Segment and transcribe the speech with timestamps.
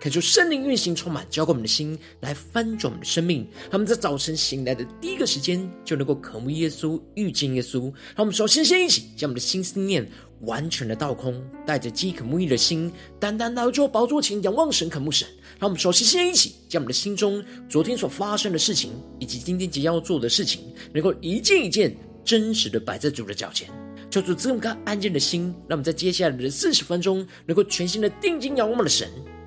[0.00, 3.44] 恳求圣灵运行充满，浇灌我们的心，来翻转我们的生命。
[3.62, 7.82] 让我们在早晨醒来的第一个时间，就能够渴慕耶稣、遇见耶稣。
[8.14, 10.08] 让我们首先先一起将我们的心思念
[10.42, 15.26] 完全的倒空，带着饥渴慕义的心，单单来到宝座前仰望神、渴慕神。
[15.58, 20.60] 让我们首先先一起将我们的心中昨天所发生的事情，以及今天即将要做的事情，
[20.92, 23.68] 能够一件一件真实的摆在主的脚前，
[24.08, 29.10] 求主赐我们安静的心，让我们在接下来的四十分钟，能够全心的定睛仰望我们的神。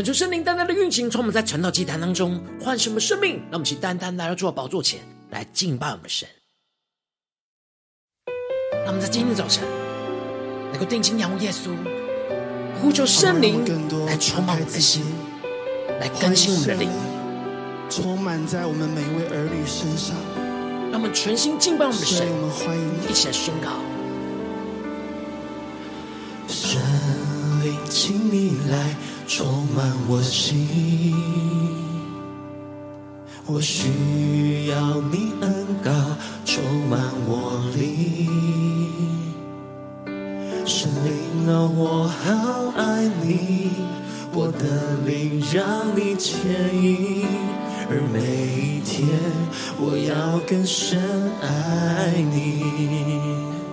[0.00, 6.26] 恳求圣灵单单的运行，从我们在晨祷祭坛当中唤醒我们生命，让我们去单单来到主的宝座前来敬拜我们的神。
[8.72, 9.62] 让我们在今天早晨
[10.72, 11.76] 能够定睛仰望耶稣，
[12.80, 13.62] 呼求圣灵
[14.06, 15.04] 来充满我们的心，
[16.00, 16.88] 来更新我们的灵，
[17.90, 20.16] 充满在我们每一位儿女身上。
[20.90, 23.68] 让我们全心敬拜我们的神，我们欢迎你，一起来宣告：
[26.48, 26.80] 圣
[27.62, 28.96] 灵，请你来。
[29.32, 29.46] 充
[29.76, 31.14] 满我心，
[33.46, 35.92] 我需要你恩膏
[36.44, 38.26] 充满我灵。
[40.66, 43.70] 神灵啊，我好爱你，
[44.32, 46.34] 我的灵让你牵
[46.74, 47.24] 引，
[47.88, 48.18] 而每
[48.60, 49.06] 一天
[49.78, 51.00] 我要更深
[51.40, 52.64] 爱你。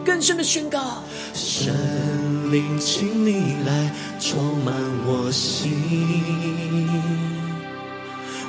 [0.05, 1.01] 更深的宣告，
[1.33, 1.73] 圣
[2.51, 4.73] 灵，请你来充满
[5.05, 5.71] 我心，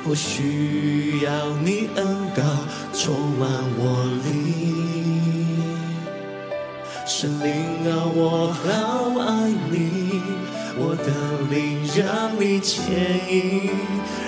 [0.05, 2.05] 我需要你恩
[2.35, 2.41] 膏
[2.93, 4.29] 充满我灵。
[7.05, 7.47] 神灵
[7.91, 8.59] 啊，我好
[9.19, 10.21] 爱你，
[10.81, 11.11] 我的
[11.51, 12.79] 灵让你牵
[13.29, 13.69] 引，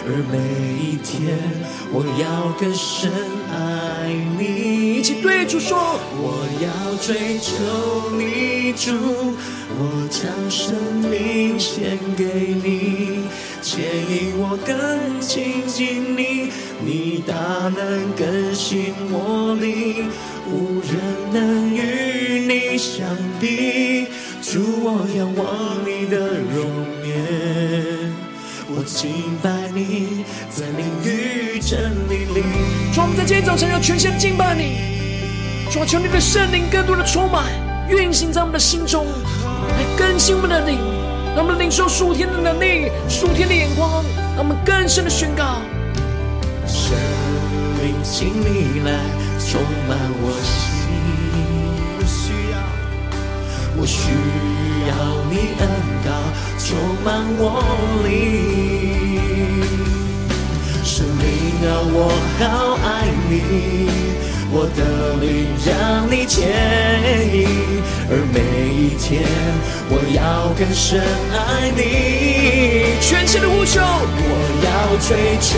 [0.05, 0.35] 而每
[0.83, 1.39] 一天
[1.93, 3.09] 我要更深
[3.49, 4.97] 爱你。
[4.97, 6.67] 一起对主说，我要
[6.97, 8.91] 追求你主，
[9.79, 10.75] 我将生
[11.09, 13.23] 命献给你，
[13.61, 16.51] 牵引我更亲近你，
[16.85, 17.33] 你大
[17.69, 20.09] 能更新我灵，
[20.51, 20.99] 无人
[21.31, 23.07] 能与你相
[23.39, 24.07] 比。
[24.41, 25.45] 主，我仰望
[25.85, 26.65] 你的容
[27.05, 28.11] 颜，
[28.69, 32.41] 我敬拜你，在灵与真理里。
[32.91, 34.77] 主，我们在今天早晨要全心敬拜你。
[35.71, 37.45] 主啊，求你的圣灵更多的充满，
[37.87, 39.05] 运行在我们的心中，
[39.45, 40.79] 来更新我们的灵，
[41.35, 44.03] 让我们领受属天的能力、属天的眼光，
[44.35, 45.61] 让我们更深的宣告：
[46.65, 46.97] 圣
[47.77, 48.91] 灵，请你来
[49.37, 50.70] 充满我心，我
[53.81, 54.11] 我需
[54.87, 54.93] 要
[55.31, 55.65] 你恩
[56.05, 56.07] 膏
[56.59, 56.69] 充
[57.03, 57.41] 满我
[58.05, 58.07] 里。
[60.83, 61.25] 圣灵
[61.65, 61.97] 啊，我
[62.37, 62.41] 好
[62.85, 63.33] 爱你。
[64.53, 66.43] 我的灵让你牵
[67.33, 67.47] 引，
[68.11, 68.35] 而每
[68.75, 69.23] 一天
[69.87, 70.99] 我要更深
[71.31, 72.99] 爱你。
[72.99, 74.27] 全心的呼求，我
[74.59, 74.67] 要
[74.99, 75.55] 追求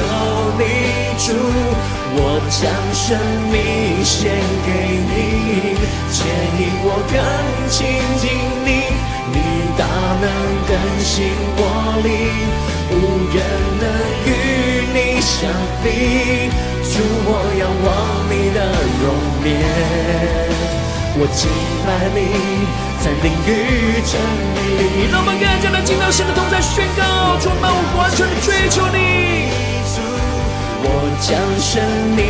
[0.61, 0.61] 你
[1.17, 1.33] 主，
[2.13, 2.61] 我将
[2.93, 3.17] 生
[3.49, 4.29] 命献
[4.61, 4.69] 给
[5.09, 5.73] 你，
[6.13, 6.21] 牵
[6.61, 7.17] 引我更
[7.73, 7.89] 亲
[8.21, 8.29] 近
[8.63, 8.93] 你，
[9.33, 9.35] 你
[9.75, 9.81] 大
[10.21, 10.25] 能
[10.69, 11.59] 更新我
[12.05, 12.13] 灵，
[12.91, 12.93] 无
[13.33, 13.41] 人
[13.81, 13.83] 能
[14.29, 14.29] 与
[14.93, 15.49] 你相
[15.83, 16.53] 比。
[16.93, 17.89] 主，我仰望
[18.29, 18.61] 你的
[19.01, 19.05] 容
[19.49, 19.49] 颜，
[21.17, 21.49] 我敬
[21.89, 22.21] 拜你，
[23.01, 23.49] 在灵与
[24.05, 24.13] 真
[24.53, 25.09] 理里。
[25.09, 27.01] 让我们更加的敬到神的同在，宣告，
[27.41, 29.49] 充满我完全的追求你。
[30.85, 30.87] 我
[31.17, 31.81] 将生
[32.13, 32.21] 命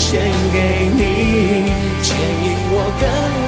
[0.00, 0.18] 献
[0.50, 1.70] 给你，
[2.02, 3.06] 牵引我更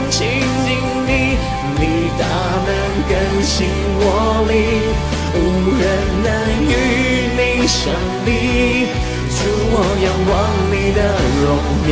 [0.08, 1.34] 亲近你，
[1.82, 2.22] 你大
[2.62, 2.70] 能
[3.10, 3.66] 更新
[3.98, 4.54] 我灵，
[5.34, 5.36] 无
[5.82, 5.82] 人
[6.22, 6.30] 能
[6.62, 6.70] 与
[7.34, 7.90] 你相
[8.24, 8.86] 比。
[9.40, 9.74] 主，我
[10.04, 10.30] 仰望
[10.92, 11.00] 的
[11.42, 11.90] 容颜。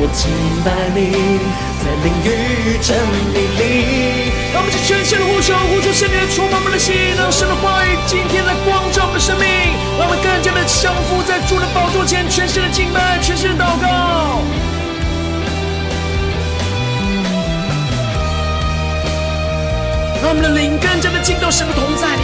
[0.00, 0.30] 我敬
[0.62, 1.10] 拜你，
[1.82, 2.94] 在淋雨真
[3.34, 4.30] 理里。
[4.54, 9.44] 让我们全心的呼求，呼求圣灵充满我们的心，让神的话语今天来光照我们的生命，
[9.98, 14.38] 让我们更加的降服在主的宝座前，全心的敬拜，全心的祷告。
[20.22, 22.22] 让我们的灵更加的进到神的同在里，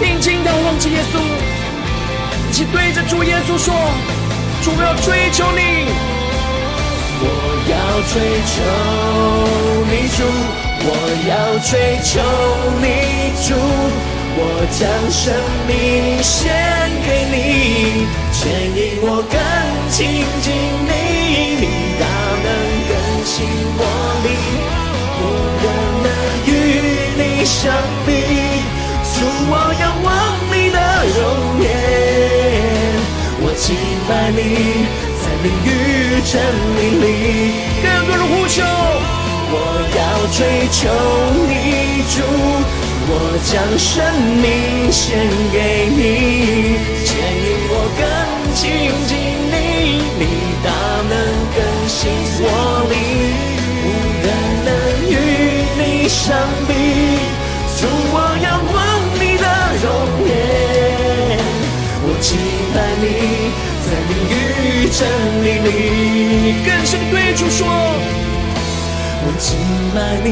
[0.00, 1.20] 定睛仰望着耶稣，
[2.48, 3.74] 一起对着主耶稣说。
[4.62, 5.60] 主，我要追求你，
[7.20, 7.26] 我
[7.68, 7.72] 要
[8.08, 8.12] 追
[8.48, 8.56] 求
[9.86, 10.24] 你主，
[10.82, 10.88] 我
[11.28, 11.30] 要
[11.62, 11.70] 追
[12.02, 12.10] 求
[12.80, 12.84] 你
[13.46, 13.54] 主，
[14.40, 14.40] 我
[14.72, 14.80] 将
[15.12, 15.22] 生
[15.68, 15.70] 命
[16.22, 16.50] 献
[17.06, 17.36] 给你，
[18.32, 18.40] 牵
[18.74, 19.36] 引我更
[19.90, 19.96] 亲
[20.42, 20.46] 近
[20.88, 20.90] 你，
[21.60, 21.64] 你
[22.00, 22.02] 大
[22.42, 22.46] 能
[22.88, 22.90] 更
[23.24, 23.36] 新
[23.76, 23.80] 我
[24.24, 24.26] 灵，
[25.20, 25.22] 无
[25.62, 25.66] 人
[26.02, 26.06] 能
[26.46, 26.50] 与
[27.14, 27.60] 你相
[28.06, 28.08] 比，
[29.14, 29.16] 主，
[29.50, 30.06] 我仰望
[30.50, 30.76] 你的
[31.14, 31.16] 容
[31.62, 31.87] 颜。
[33.58, 33.74] 我敬
[34.08, 34.86] 拜你，
[35.18, 35.68] 在灵与
[36.22, 36.32] 真
[36.78, 37.04] 理里，
[37.82, 38.62] 更多人呼求。
[39.50, 39.52] 我
[39.98, 39.98] 要
[40.30, 40.38] 追
[40.70, 40.78] 求
[41.42, 42.22] 你主，
[43.10, 43.12] 我
[43.42, 43.90] 将生
[44.38, 44.46] 命
[44.92, 45.02] 献
[45.50, 48.00] 给你，牵引我更
[48.54, 48.62] 亲
[49.08, 49.10] 近
[49.50, 50.22] 你，你
[50.62, 50.70] 大
[51.10, 51.12] 能
[51.56, 51.58] 更
[51.88, 51.98] 新
[52.40, 52.46] 我
[52.88, 52.94] 灵，
[53.82, 53.86] 无
[54.22, 54.26] 人
[54.62, 54.70] 能
[55.10, 55.12] 与
[55.82, 56.22] 你相
[56.68, 56.70] 比。
[57.80, 58.46] 主，我仰
[62.20, 62.36] 敬。
[62.74, 63.04] 拜你，
[63.82, 64.32] 在灵与
[64.90, 65.00] 真
[65.42, 65.68] 理里，
[66.64, 67.66] 更深的对主说：
[69.24, 69.48] 我敬
[69.94, 70.28] 拜你，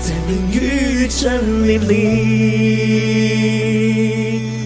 [0.00, 1.18] 在灵与真
[1.68, 1.92] 理里。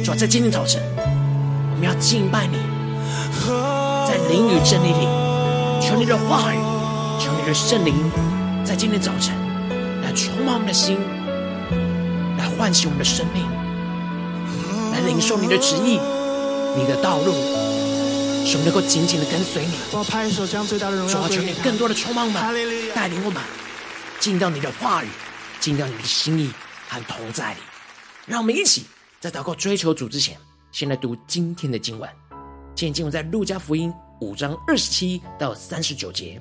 [0.04, 2.56] 主，在今天早晨，我们要敬拜你，
[4.08, 5.06] 在灵与真理里，
[5.82, 6.58] 求你的话语，
[7.20, 7.92] 求你的圣灵，
[8.64, 9.34] 在今天早晨
[10.02, 10.96] 来充满我们的心，
[12.38, 13.44] 来唤醒我们的生命，
[14.92, 15.98] 来领受你的旨意。
[16.74, 17.32] 你的道路，
[18.46, 19.74] 使我们能够紧紧的跟随你。
[19.92, 21.42] 我拍手将最大的荣耀归给他。
[21.42, 23.42] 求你更多的充满我们，带领我们
[24.18, 25.08] 进到你的话语，
[25.60, 26.50] 进到你的心意
[26.88, 27.60] 和同在里。
[28.26, 28.86] 让我们一起
[29.20, 30.38] 在祷告追求主之前，
[30.70, 32.08] 先来读今天的经文。
[32.74, 36.40] 今天经文在路加福音五章二十七到三十九节。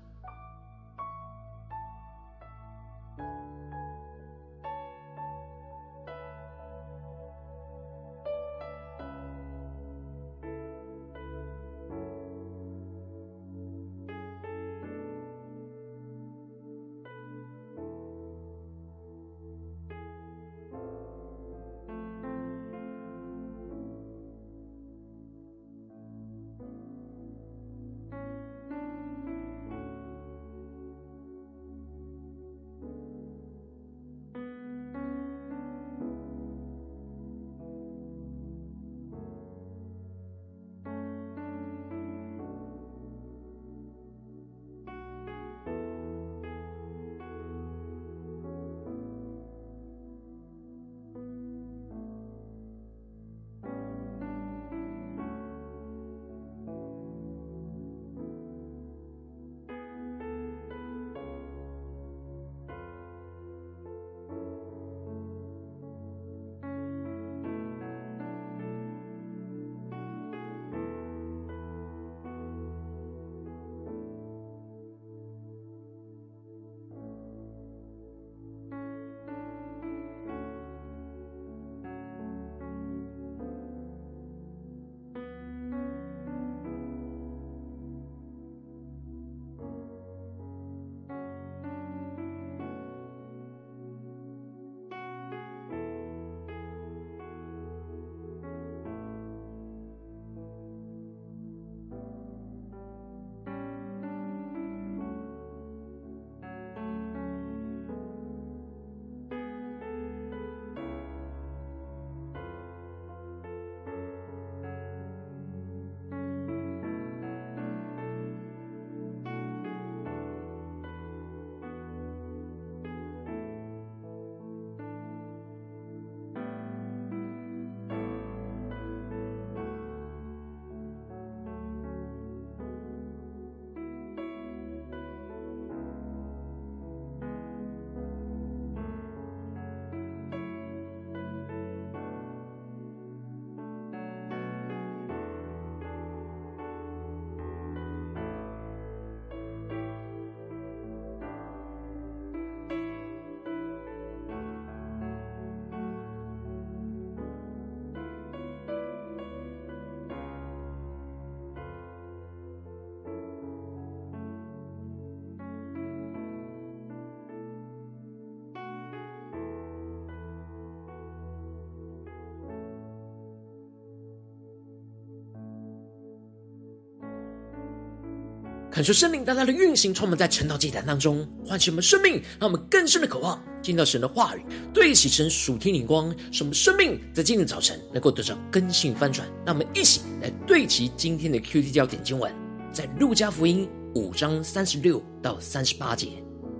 [178.81, 189.27] 恳求圣灵大大的运行，充满在晨祷祭坛当中，唤起我们生命，让我们更深的渴望见到神的话语，对齐神属天灵光，使我们生命在今天早晨能够得到更新翻转。
[189.45, 192.33] 让我们一起来对齐今天的 QT 焦点经文，
[192.73, 196.07] 在路加福音五章三十六到三十八节，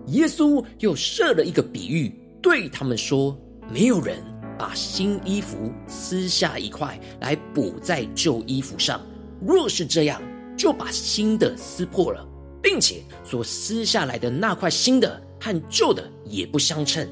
[0.09, 3.35] 耶稣又设了一个比喻，对他们说：
[3.73, 4.23] 没有人
[4.59, 9.01] 把新衣服撕下一块来补在旧衣服上，
[9.43, 10.21] 若是这样。
[10.57, 12.25] 就把新的撕破了，
[12.61, 17.07] 并且所撕下来的那块新的和旧的也不相称。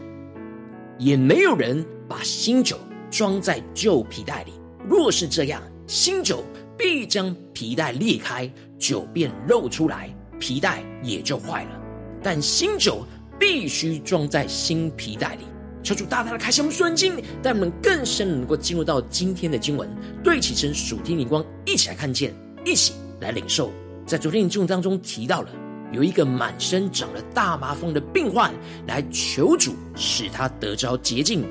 [0.97, 2.77] 也没有人把新酒
[3.09, 4.51] 装在旧皮袋里，
[4.87, 6.43] 若是这样，新酒
[6.77, 11.81] 必将皮袋裂开，酒便漏出来，皮袋也就坏了。
[12.21, 13.05] 但新酒
[13.39, 15.45] 必须装在新皮袋里。
[15.81, 19.89] 求主大大的开箱顺经，带我们更深能够进入到今天的经文，
[20.21, 22.33] 对齐神属天灵光，一起来看见，
[22.65, 22.91] 一起。
[23.19, 23.71] 来领受，
[24.05, 25.49] 在昨天的经文当中提到了，
[25.91, 28.53] 有一个满身长了大麻风的病患
[28.87, 31.43] 来求主使他得着洁净，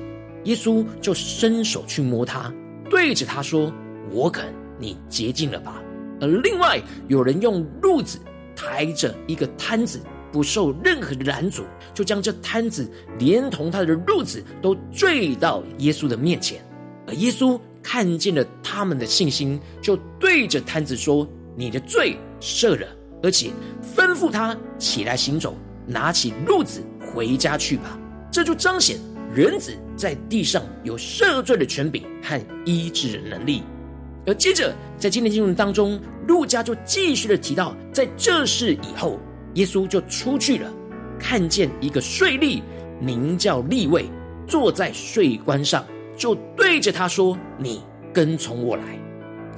[0.45, 2.51] 耶稣就伸手去摸他，
[2.89, 3.71] 对着他说
[4.11, 5.81] ：“我肯，你洁净了吧。”
[6.21, 8.19] 而另外有人用褥子
[8.55, 16.61] 抬着一个摊子，不受任何的拦阻，就将这摊子连同他的褥子都坠到耶稣的面前，
[17.07, 21.27] 而耶稣看见了他们的信心，就对着摊子说。
[21.59, 22.87] 你的罪赦了，
[23.21, 23.51] 而且
[23.93, 27.99] 吩咐他起来行走，拿起褥子回家去吧。
[28.31, 28.97] 这就彰显
[29.35, 33.63] 人子在地上有赦罪的权柄和医治的能力。
[34.25, 39.19] 而接着在今天经文当中，路加就继续的提到，在这事以后，
[39.55, 40.73] 耶稣就出去了，
[41.19, 42.61] 看见一个税吏，
[43.01, 44.05] 名叫利未，
[44.47, 45.85] 坐在税关上，
[46.15, 48.97] 就对着他说：“你跟从我来。”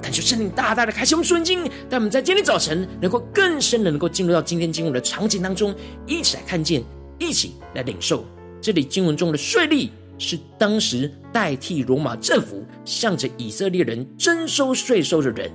[0.02, 5.72] 恳求圣灵大大的开启我们顺经，让我们在今天早晨能够更深的能够进入到今天经文的场景当中，
[6.08, 6.82] 一起来看见，
[7.20, 8.24] 一起来领受。
[8.60, 15.48] 这里经文中的税吏是当时代替罗马政府向着以色列人征收税收的人，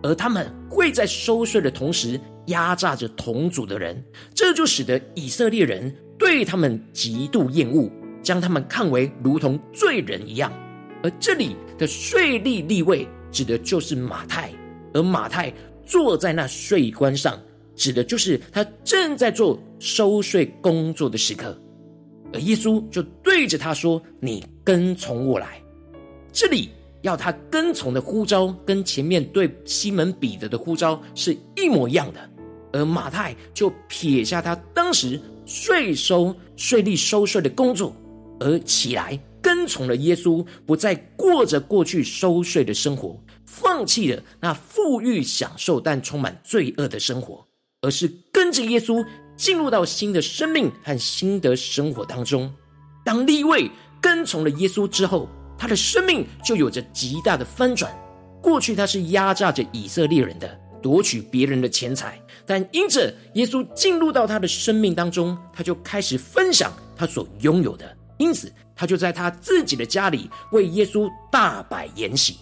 [0.00, 4.00] 而他们会在收税的同时压榨着同族的人，
[4.32, 7.90] 这就使得以色列人对他们极度厌恶，
[8.22, 10.52] 将他们看为如同罪人一样。
[11.02, 13.08] 而这里的税吏立位。
[13.36, 14.50] 指的就是马太，
[14.94, 15.52] 而马太
[15.84, 17.38] 坐在那税关上，
[17.74, 21.54] 指的就是他正在做收税工作的时刻。
[22.32, 25.60] 而耶稣就对着他说：“你跟从我来。”
[26.32, 26.70] 这里
[27.02, 32.30] 要他跟从的呼召，跟前面对西门彼得的呼召是一模一样的。
[32.72, 37.94] 而马太就撇下他当时税收税吏收税的工作，
[38.40, 43.22] 而起来跟从了耶稣，不再过着过去收税的生活。
[43.58, 47.46] 放弃了那富裕享受但充满罪恶的生活，
[47.80, 52.52] 而是跟着耶稣进入到新的生命和新的生活当中。
[53.02, 53.70] 当利未
[54.00, 55.26] 跟从了耶稣之后，
[55.58, 57.90] 他的生命就有着极大的翻转。
[58.42, 72.36] 过去他是压榨着以色列人的，夺取别人的钱财，但因着耶稣进入到他的生命当中，他就开始分享他所拥有的，因此他就在他自己的家里为耶稣大摆筵席。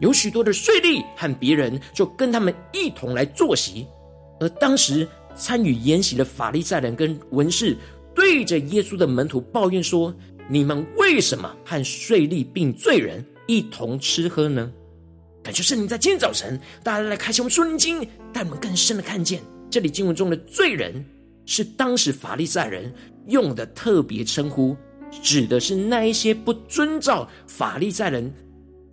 [0.00, 3.86] 有许多的税吏和别人就跟他们一同来坐席，
[4.40, 7.76] 而当时参与筵席的法利赛人跟文士
[8.14, 10.14] 对着耶稣的门徒抱怨说
[10.48, 14.70] ：“你们为什么和税吏并罪人一同吃喝呢？”
[15.42, 18.00] 感谢圣灵在今天早晨，大家来开启我们属灵经，
[18.32, 21.04] 带我们更深的看见这里经文中的罪人
[21.46, 22.92] 是当时法利赛人
[23.26, 24.76] 用的特别称呼，
[25.22, 28.32] 指的是那一些不遵照法利赛人。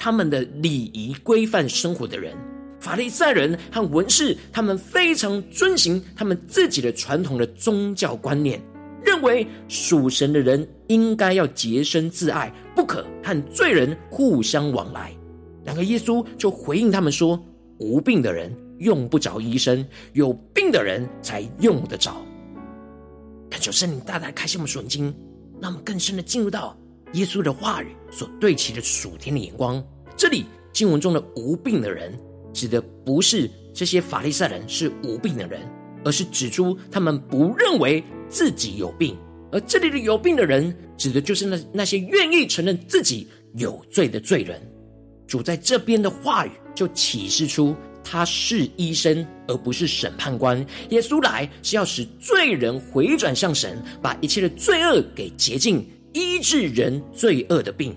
[0.03, 2.36] 他们的礼仪规范生活的人，
[2.79, 8.60] 法利赛人和文士，他们非常遵循他们自己的传统的宗教观念，
[9.05, 15.13] 认为属神的人应该要洁身自爱，不可和罪人互相往来。
[15.63, 17.39] 然而耶稣就回应他们说
[17.77, 22.25] ：“无病的人用不着医生，有病的人才用得着。”
[23.51, 25.15] 恳求圣灵大大开启我们属灵经，
[25.62, 26.75] 让我们更深的进入到。
[27.13, 29.84] 耶稣的话语所对齐的属天的眼光，
[30.15, 32.18] 这里经文中的无病的人，
[32.53, 35.62] 指的不是这些法利赛人是无病的人，
[36.06, 39.18] 而是指出他们不认为自己有病。
[39.51, 44.62] 而这里的有病的人，指的就是那那些愿意承认自己有罪的罪人。
[45.27, 50.65] 主在这边的话语就启示出他是医生，而不是审判官。
[50.89, 55.86] 耶稣来是要使罪人回转向神，把一切的罪恶给洁净。
[56.13, 57.96] 医治人罪恶的病，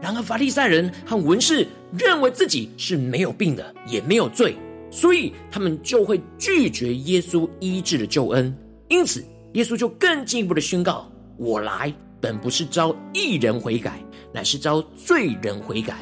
[0.00, 1.66] 然而法利赛人和文士
[1.98, 4.56] 认为自己是没有病的，也没有罪，
[4.90, 8.56] 所以他们就会拒绝耶稣医治的救恩。
[8.88, 9.24] 因此，
[9.54, 14.00] 耶稣就更进一步的宣告：“我来本不是招义人悔改，
[14.32, 15.96] 乃是招罪人悔改。”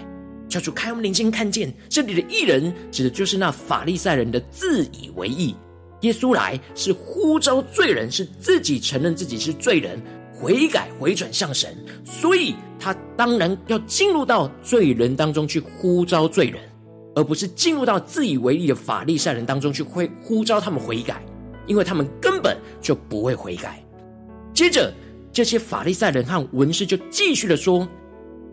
[0.49, 5.55] 教主开我们灵睛看见，这里的义人指的就是那法利赛人的自以为义。
[6.03, 10.01] 耶稣来是呼召罪人，是自己承认自己是罪人，
[10.39, 16.61] 悔改回转向神，所以他当然要进入到罪人当中去呼召罪人，
[17.15, 21.23] 而不是进入到自以为义的法利赛人当中去会呼召他们悔改，
[21.67, 23.83] 因为他们根本就不会悔改。
[24.53, 24.93] 接着，
[25.33, 27.87] 这些法利赛人和文士就继续的说：“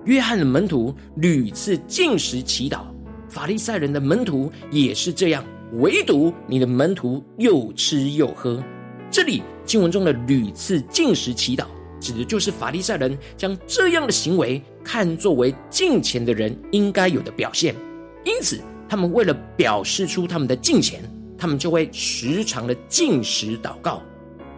[0.05, 2.81] 约翰的门徒屡次禁食祈祷，
[3.29, 5.43] 法利赛人的门徒也是这样。”
[5.77, 8.63] 唯独你的门徒又吃又喝。
[9.09, 11.65] 这里经文中的屡次禁食祈祷，
[11.99, 17.75] 指的就是法利赛人将这样的行为看作为敬虔的人应该有的表现。
[18.23, 21.01] 因此，他们为了表示出他们的敬虔，
[21.37, 24.01] 他们就会时常的进食祷告。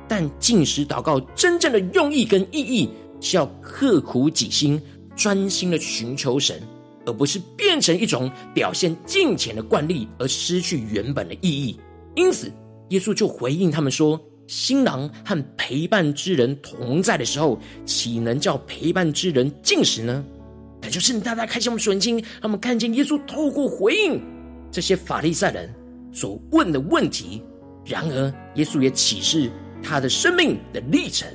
[0.07, 2.89] 但进食祷告真正的用意跟意义，
[3.19, 4.79] 是要刻苦己心，
[5.15, 6.61] 专心的寻求神。
[7.07, 11.79] 而不是变成一种表现敬虔的惯例，而失去原本的意义。
[12.15, 12.51] 因此，
[12.89, 20.23] 耶稣就回应他们说：“新郎和陪伴之人同在的时候，岂能叫陪伴之人进食呢？”
[20.81, 24.21] 感谢圣灵大大开启我们属灵眼睛，让我们看见耶稣透过回应
[24.71, 25.73] 这些法利赛人
[26.13, 27.41] 所问的问题。
[27.85, 31.27] 然而，耶稣也启示他的生命的历程，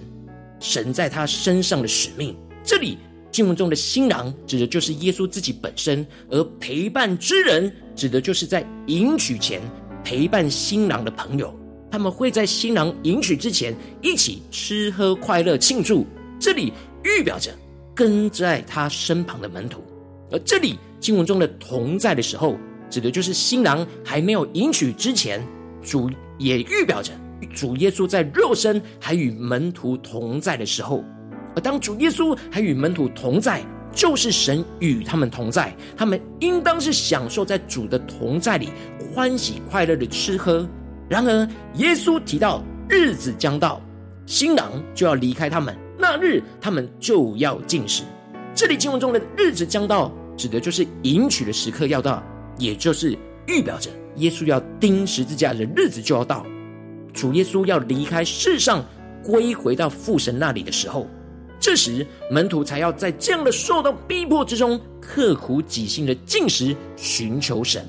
[0.59, 2.37] 神在他身上的使命。
[2.65, 2.99] 这里。
[3.33, 9.63] 经文中的新郎指的就是耶稣自己本身，而陪伴之人指的就是在迎娶前
[10.03, 11.57] 陪伴新郎的朋友。
[11.91, 16.07] 他们会在新郎迎娶之前一起吃喝快乐庆祝。
[16.39, 16.73] 这里
[17.03, 17.51] 预表着
[17.95, 19.83] 跟在他身旁的门徒，
[20.31, 22.57] 而这里经文中的同在的时候，
[22.89, 25.45] 指的就是新郎还没有迎娶之前，
[25.83, 27.13] 主也预表着
[27.55, 31.05] 主耶稣在肉身还与门徒同在的时候。
[31.55, 33.61] 而当主耶稣还与门徒同在，
[33.93, 38.69] 就是神与他们同在，他们应当是享受在主的同在里，
[39.13, 40.67] 欢喜快乐的吃喝。
[41.11, 43.83] 然而，耶稣提到日子将到，
[44.27, 48.05] 新郎就要离开他们，那日他们就要进食。
[48.55, 52.23] 这里经文中的日子将到，指的就是迎娶的时刻要到，
[52.59, 53.19] 也就是
[53.49, 56.47] 预表着耶稣要钉十字架的日子就要到，
[57.13, 58.85] 主耶稣要离开世上，
[59.25, 61.09] 归回到父神那里的时候。
[61.59, 67.85] 这时，门徒才要在这样的受到逼迫之中，刻苦己心的进食，寻求神。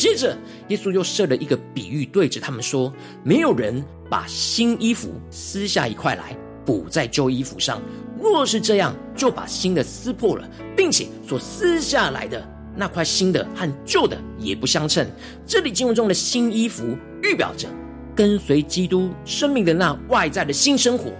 [0.00, 0.34] 接着，
[0.68, 2.90] 耶稣又设了一个比喻，对着他们说
[3.22, 6.34] ：“没有人把新衣服撕下一块来
[6.64, 7.82] 补在旧衣服上，
[8.18, 12.42] 若是这样，就把新的撕破了，并且所撕下来的
[12.74, 15.06] 那块新的和旧的也不相称。”
[15.46, 17.68] 这里经文中的新衣服，预表着
[18.16, 21.12] 跟随基督生命的那外在的新生活。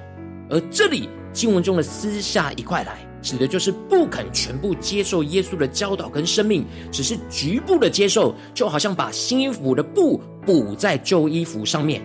[0.48, 12.02] 而这里经文中的撕下一块来，指的就是不肯全部接受耶稣的教导跟生命，只是局部的接受，就好像把新衣服的布补在旧衣服上面。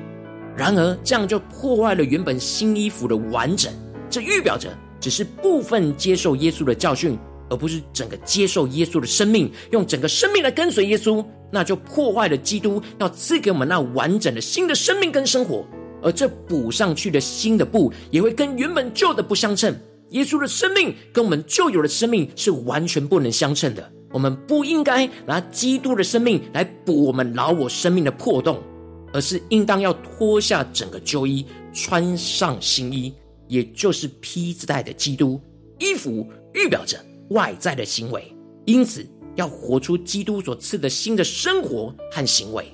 [0.57, 3.73] 然而这样就破坏了原本新衣服的完整。
[4.09, 7.17] 这预表着只是部分接受耶稣的教训，
[7.49, 15.65] 而不是整个接受耶稣的生命，用整个生命来跟随耶稣，那就破坏了基督要赐给我们那完整的新的生命跟生活。
[16.01, 19.75] 而这补上去的新的布，也会跟原本旧的不相称。
[20.15, 23.91] 耶稣的生命跟我们旧有的生命是完全不能相称的。
[24.11, 28.63] 我们不应该拿基督的生命来补我们老我生命的破洞，
[29.11, 33.13] 而是应当要脱下整个旧衣，穿上新衣，
[33.49, 35.39] 也就是披戴的基督。
[35.79, 36.97] 衣服预表着
[37.31, 42.65] 外在的行为，因此要活出基督所赐的新的生活和行为。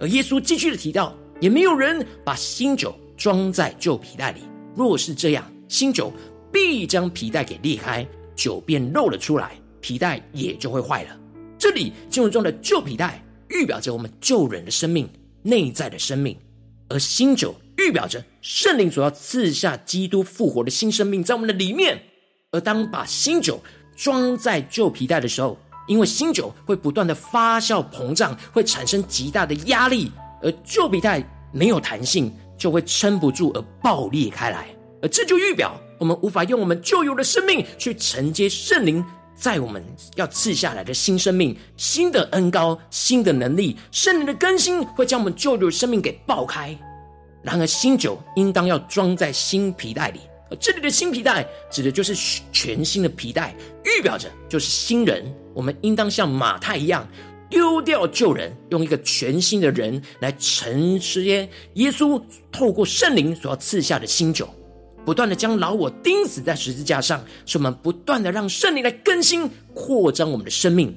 [0.00, 1.16] 而耶稣继续的提到。
[1.40, 4.42] 也没有人把新酒装在旧皮袋里，
[4.76, 6.12] 若是这样，新酒
[6.52, 11.16] 必将皮带给裂开，酒便漏了出来，皮带也就会坏了。
[11.58, 15.08] 这里经文中的旧皮带预表着我们旧人的生命、
[15.42, 16.36] 内在的生命，
[16.88, 22.00] 而新酒预表着圣灵所要赐下基督复活的新生命在我们的里面。
[22.52, 23.60] 而当把新酒
[23.94, 30.10] 装在旧皮带的时候，因为新酒会不断的发酵膨胀，会产生极大的压力。
[30.42, 34.68] 而旧皮带没有弹性，就会撑不住而爆裂开来，
[35.02, 39.84] 而这就预表我们无法用我们旧有的生命去承接圣灵在我们
[40.16, 43.76] 要赐下来的新生命、新的恩膏、新的能力。
[43.92, 46.74] 圣灵的更新会将我们旧有的生命给爆开。
[47.42, 55.22] 然而，新酒应当要装在新皮袋里，而这里的新皮袋指的就是全新的皮袋，预表着就是新人。
[55.52, 57.06] 我们应当像马太一样。
[57.50, 64.48] 丢掉旧人，用一个全新的人来承接耶稣透过圣灵所要赐下的新酒，
[65.10, 70.94] 不断的将老我钉死在十字架上，使我们不断的让圣灵来更新扩张我们的生命。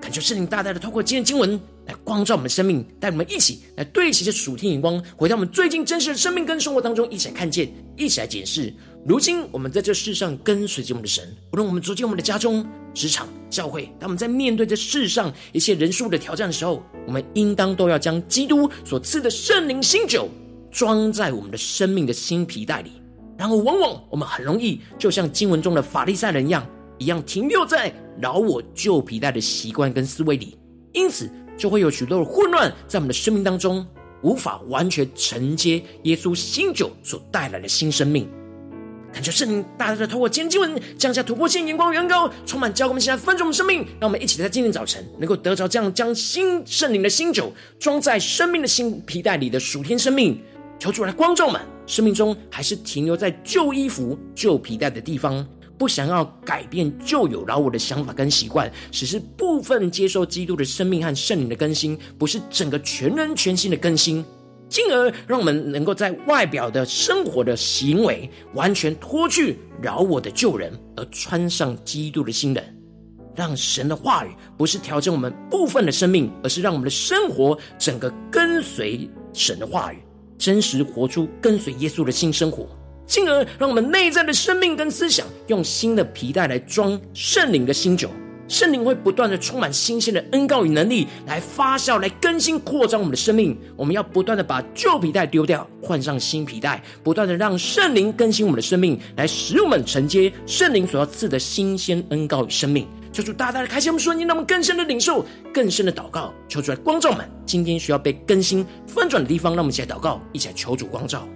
[0.00, 8.72] 恳求圣灵大大的透过今天经文来光照我们的生命，带我们一起来对齐这属天眼光，回到我们最近真实的生命跟生活当中，一起来看见，一起来检视。
[9.04, 20.30] 如今我们在这世上跟随着我们的神，无论我们走进我们的家中、职场、教会，当我们在面对这世上一切人数的挑战的时候，我们应当都要将基督所赐的圣灵新酒
[20.70, 22.92] 装在我们的生命的新皮带里。
[23.38, 26.66] 然后，往往我们很容易就像经文中的法利赛人一样，
[26.98, 30.58] 一样停留在老我旧皮带的习惯跟思维里，
[30.92, 33.86] 因此就会有许多的混乱在我们的生命当中，
[34.22, 38.28] 无法完全承接耶稣新酒所带来的新生命。
[39.12, 50.42] 感觉圣灵大大的透过今天经文降下突破性眼光，远高充满教给我们现在分盛我们生命，让我们一起在今天早晨能够得着这样将新圣灵的新酒装在生命的新皮带里的属天生命。
[50.78, 55.44] 求主来光照们，生命中还是停留在旧衣服、旧皮带的地方，
[55.76, 64.24] 不想要改变旧有老我的想法跟习惯，只是部分接受基督的生命和圣灵的更新，不是整个全人全心的更新。
[64.68, 72.62] 进而让我们能够在外表的生活的行为完全脱去饶我的旧人，而穿上基督的新人。
[73.34, 79.96] 让神的话语不是调整我们部分的生命，而是让我们的生活整个跟随神的话语，
[80.38, 82.66] 真实活出跟随耶稣的新生活。
[83.06, 88.10] 进而让我们内在的生命跟思想用新的皮带来装圣灵的新酒。
[88.48, 93.54] 圣灵会不断的充满新鲜的恩膏与能力，来发酵、来更新、扩张我们的生命。
[93.76, 102.86] 我们要不断的把旧皮带丢掉，换上新皮带，不断的让圣灵更新我们的生命，来使我们承接圣灵所要赐的新鲜恩膏与生命。
[103.18, 106.32] 求主大大的开心我们说，你，让我们更深的领受、更深的祷告。
[106.48, 111.26] 求主来光照们，今天需要被更新翻转的地方，让我们一起来祷告，一起来求主光照。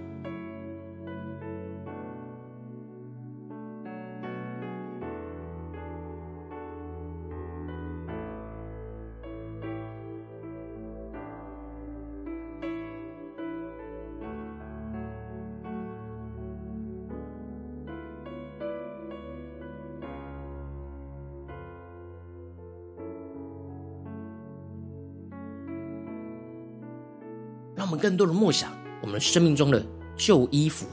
[28.03, 28.69] 更多的默想
[29.01, 29.81] 我们生命中的
[30.17, 30.85] 旧衣服、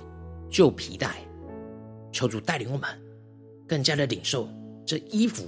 [0.49, 1.17] 旧皮带，
[2.13, 2.89] 求主带领我们
[3.67, 4.49] 更加的领受
[4.87, 5.43] 这衣服，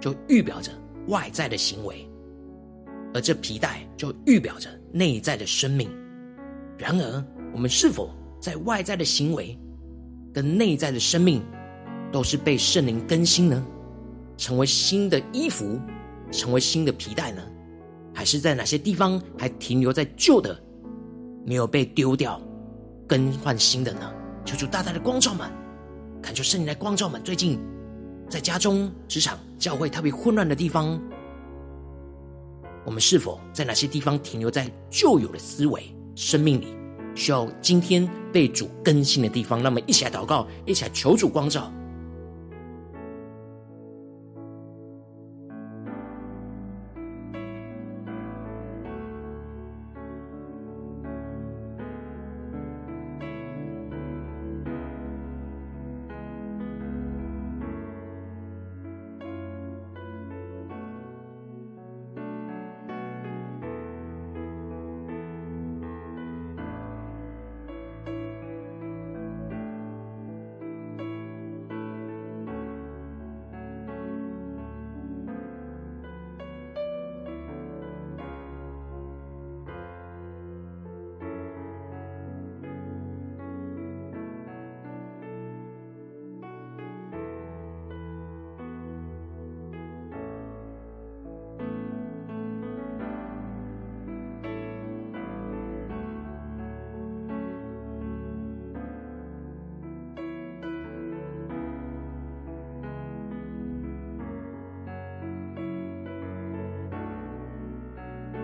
[0.00, 0.70] 就预表着
[1.08, 2.08] 外在的行为，
[3.12, 5.90] 而这皮带就预表着内在的生命。
[6.78, 8.08] 然而，我们是否
[8.40, 9.58] 在外在的行为
[10.32, 11.42] 跟内在的生命
[12.12, 13.66] 都是被圣灵更新呢？
[14.36, 15.80] 成为新的衣服，
[16.30, 17.42] 成为新的皮带呢？
[18.14, 20.56] 还是在哪些地方还停留在旧的？
[21.44, 22.40] 没有被丢掉，
[23.06, 24.12] 更换新的呢？
[24.44, 25.50] 求主大大的光照们，
[26.22, 27.22] 恳求圣灵来光照们。
[27.22, 27.58] 最近
[28.28, 31.00] 在家中、职场、教会特别混乱的地方，
[32.84, 35.82] 我们是否在哪些地方停留在旧有的思维、
[36.14, 36.68] 生命里，
[37.14, 39.62] 需要今天被主更新的地方？
[39.62, 41.72] 那么一起来祷告，一起来求主光照。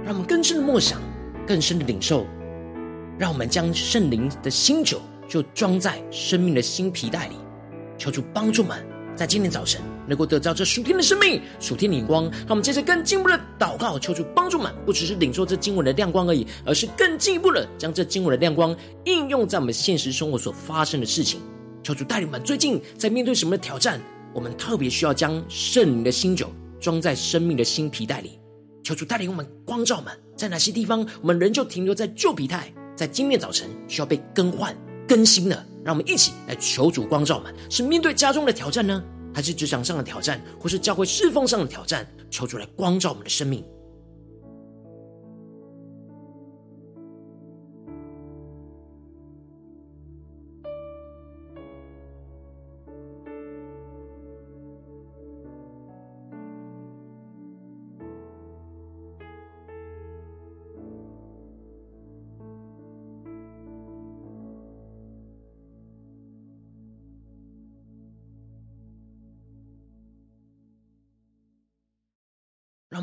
[0.09, 0.99] 让我们更深的默想，
[1.47, 2.27] 更深的领受，
[3.19, 7.35] 让我们将圣灵的新酒就装在生命的新皮带里。
[7.99, 8.83] 求主帮助们，
[9.15, 12.25] 在今天早晨能够得到这属天的生命、属天的光。
[12.25, 21.39] 让我们接着更进一步的祷告，求主帮助们，不只是领受这经文的亮光而已，而是更进一步的将这经文的亮光应用在我们现实生活所发生的事情。
[21.83, 24.01] 求主带领们，最近在面对什么的挑战，
[24.33, 28.39] 我们特别需要将圣灵的新酒装在生命的新皮带里。
[28.89, 34.75] 求主带领我们光照们，在哪些地方我们仍旧停留在旧皮态，在今天早晨需要被更换
[35.07, 42.09] 更新的，让我们一起来求主光照们，是面对家中的挑战呢，还是职场上的挑战，或是教会侍奉上的挑战？
[42.31, 43.63] 求主来光照我们的生命。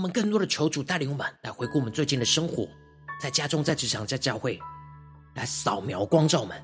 [0.05, 2.67] 们更多的求主带领我们来回顾我们最近的生活，
[3.19, 4.59] 在家中、在职场、在教会，
[5.33, 6.55] 来扫描光照们，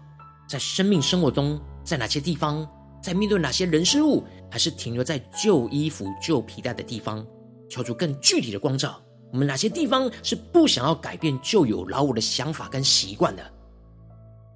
[0.47, 2.67] 在生命生活中，在哪些地方，
[3.01, 7.25] 在面对哪些人事物，还是停留在旧衣服、旧皮带的地方，
[7.67, 9.01] 求主更具体的光照
[9.32, 13.41] 我们哪些地方是不想要改变旧有老我的想法跟习惯的。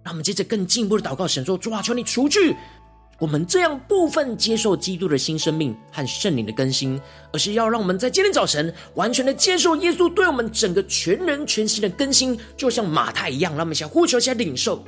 [0.03, 2.55] 让我们接着更进一步的祷告，神说：主啊，求你除去。
[3.17, 6.99] 我们这样部分接受基督的新生命和圣灵的更新，
[7.31, 14.83] 而是要让我们在今天早晨完全的接受耶稣对我们整个全人全心的更新，就像马太一样，让我们想呼求、想领受。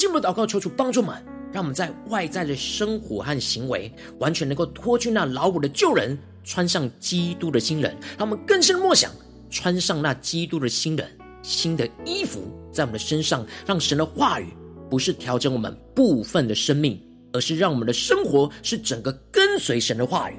[0.00, 1.14] 进一步祷告，求主帮助们，
[1.52, 7.94] 让我们在外在的生活和行为，完全能够脱去那老我的旧人，穿上基督的新人。
[8.16, 9.12] 让我们更深默想，
[9.50, 11.06] 穿上那基督的新人，
[11.42, 12.40] 新的衣服
[12.72, 14.46] 在我们的身上，让神的话语
[14.88, 16.98] 不是调整我们部分的生命，
[17.34, 20.36] 而是让我们的生活是整个跟随神的话语，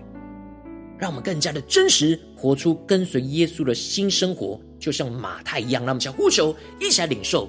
[0.97, 5.84] 让我们更加的真实活出跟随耶稣的新生活，就像马太一样。
[5.84, 7.47] 让我们将呼求一起来领受。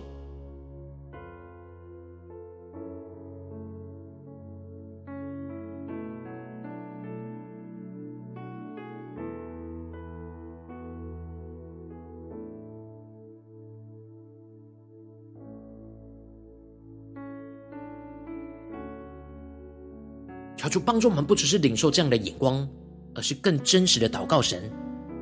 [20.63, 22.69] 求主帮助我们，不只是领受这样的眼光，
[23.17, 24.71] 而是更真实的祷告神，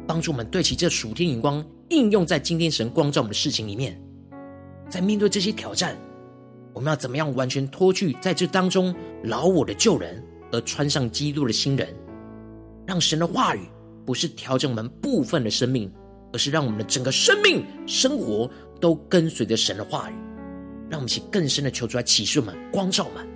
[0.07, 3.99] 帮助我们对齐这属天眼光，应用在今天神光照我们的事情里面。
[4.91, 5.97] 在面对这些挑战，
[6.75, 10.23] 我们要怎么样完全脱去在这当中老我的旧人，
[10.53, 11.89] 而穿上基督的新人？
[12.87, 13.61] 让神的话语
[14.05, 15.91] 不是调整我们部分的生命，
[16.35, 20.15] 而是让我们的整个生命生活都跟随着神的话语。
[20.91, 23.27] 让我们去更深的求主来启示我们、光照我们。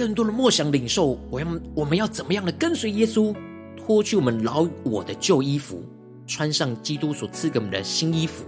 [0.00, 3.36] 更多的默想领受，我要我们要怎么样的跟随耶稣，
[3.76, 5.84] 脱去我们老我的旧衣服，
[6.26, 8.42] 穿上基督所赐给我们的新衣服。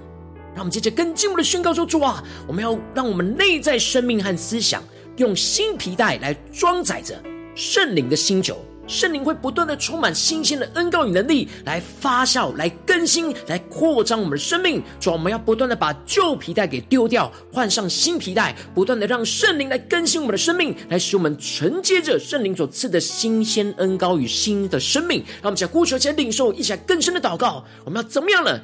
[0.55, 4.83] 让我们接着跟进我们的宣告说：主啊，我们要让我们内在生命和思想，
[5.19, 7.23] 用新皮带来装载着
[7.55, 8.57] 圣灵的新酒。
[8.93, 14.83] 圣灵会不断的充满新鲜的恩膏与能力，来发酵、来更新、来扩张我们的生命。
[15.01, 25.25] 主，我们要不断的把旧皮带给丢掉，换上新皮带，不断的让圣灵来更新我们的生命，来使我们承接着圣灵所赐的新鲜恩膏与新的生命。
[25.41, 27.65] 让我们一起来呼求，一起来领受，一起来更深的祷告。
[27.87, 28.61] 我们要怎么样呢？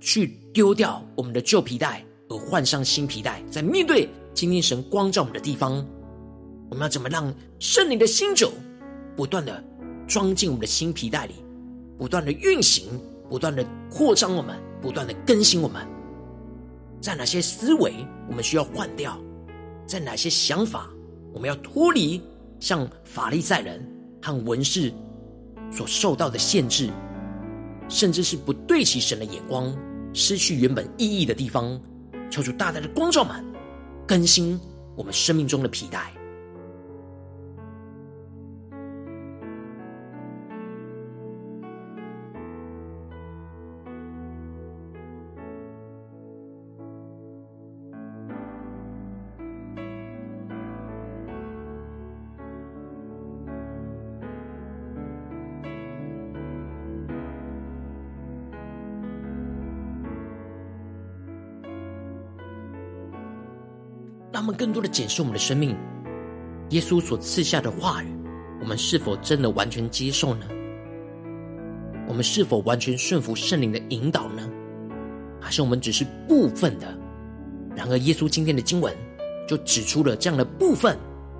[0.00, 3.42] 去丢掉我们的旧皮带，而换上新皮带。
[3.50, 5.82] 在面对今天神光照我们的地方，
[6.68, 8.52] 我们要怎么让圣灵的新酒？
[9.16, 9.62] 不断的
[10.06, 11.34] 装进我们的新皮带里，
[11.98, 12.84] 不断的运行，
[13.28, 15.86] 不断的扩张我们，不断的更新我们。
[17.00, 17.94] 在哪些思维
[18.28, 19.18] 我们需要换掉？
[19.86, 20.88] 在哪些想法
[21.32, 22.22] 我们要脱离？
[22.60, 23.84] 像法利赛人
[24.22, 24.92] 和文士
[25.72, 26.90] 所受到的限制，
[27.88, 29.76] 甚至是不对齐神的眼光，
[30.12, 31.80] 失去原本意义的地方，
[32.30, 33.44] 求主大大的光照们，
[34.06, 34.60] 更新
[34.96, 36.12] 我们生命中的皮带。
[64.32, 65.76] 让我们更多的检视我们的生命。
[66.70, 68.06] 耶稣所赐下的话语，
[68.60, 70.46] 我们是否真的完全接受呢？
[72.08, 74.48] 我们是否完全顺服圣灵的引导呢？
[75.38, 76.98] 还是我们只是部分的？
[77.76, 78.94] 然而，耶稣今天的经文
[79.46, 80.96] 就指出了这样的部分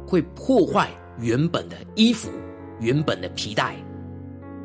[0.07, 2.31] 会破坏原本的衣服、
[2.79, 3.75] 原本的皮带，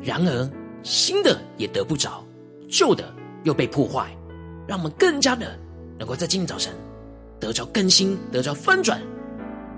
[0.02, 0.50] 然而
[0.82, 2.22] 新的也得不着，
[2.68, 3.14] 旧的
[3.44, 4.14] 又被破坏，
[4.66, 5.58] 让我们更加的
[5.98, 6.74] 能够在今天早晨
[7.40, 9.00] 得着更新，得着翻转。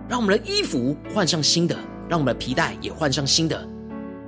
[0.09, 1.77] 让我们的衣服换上新的，
[2.09, 3.69] 让我们的皮带也换上新的，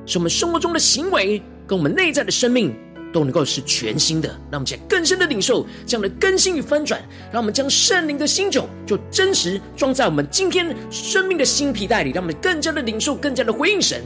[0.07, 2.73] 使我们生活中的行为跟我们内在的生命
[3.13, 4.29] 都能够是全新的。
[4.51, 7.03] 让我们在更深的领受这样的更新与翻转。
[7.33, 14.03] 让我们将圣灵的新酒就真实装在我们今天生命的新皮带里，让我们更加的领受，更加的回应神。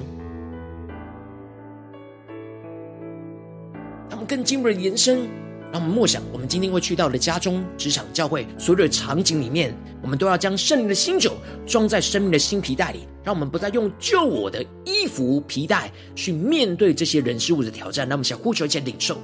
[4.08, 5.28] 让我们更进一步的延伸。
[5.72, 18.08] 让我们默想，我们今天会去到的家中、职场、教会所有的场景里面，我们都要将圣灵的新酒装在生命的新皮带里，让我们不再用旧我的衣服、皮带去面对这些人事物的挑战。
[18.08, 19.18] 让我们想呼求一些领受。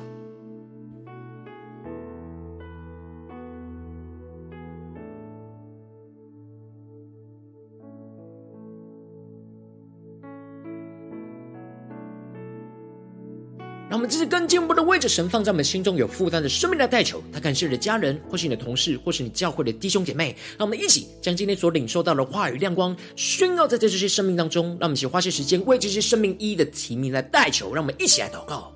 [14.02, 20.36] 我们这是更进一步的位置神放在我们心中有负担的生命来代求，他感谢你的家人，或是你的同事，或是你教会的弟兄姐妹。
[20.58, 24.70] 让我们一起将今天所领受到的话语亮光宣告在这些生命当中。
[24.80, 27.72] 让我们一起花些时间为这些生命一一的提名来代求。
[27.72, 28.72] 让我们一起来祷告。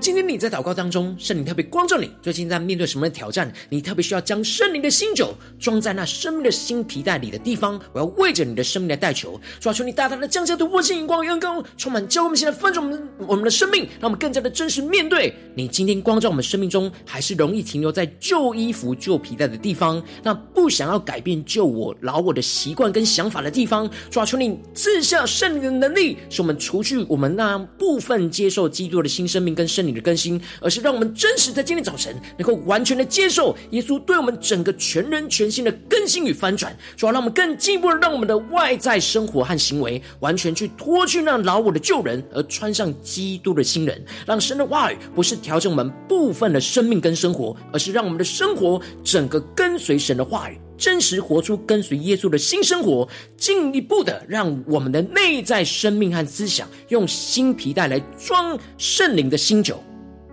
[0.00, 3.52] 今天你在祷告当中，圣灵特别光照你，最近在面对什么的挑战？
[3.68, 7.78] 你特别需要将圣灵的新酒装在那生命的新皮带里的地方。
[7.92, 15.68] 我要为着你的生命来代求，主啊，求你大大的降下突破性眼光与恩膏，充满教我们现在翻转我们我们的生命，让我们更加的真实面对你。
[15.68, 23.90] 今天光照我们生命中，还是容易停留在旧衣服、旧皮带的地方，那不想要改变旧我、老我的习惯跟想法的地方。
[24.10, 28.30] 主啊，求你赐下圣灵的能力，使我们除去我们那部分。
[28.30, 29.68] 接受基督的新生命跟。
[29.84, 44.02] 圣灵的更新，而是让我们真实在今天早晨能够完全的接受耶稣对我们整个全人全心的更新与翻转，主要让我们更进一步的让我们的外在生活和行为完全去脱去那老我的旧人，而穿上基督的新人。
[44.26, 50.58] 让神的话语不是调整我们部分的生命跟生活，而是让我们的生活整个跟随神的话语。
[50.84, 53.08] 真实活出跟随耶稣的新生活，
[53.38, 59.82] 进一步的让我们的内在生命和思想用新皮带来装圣灵的新酒。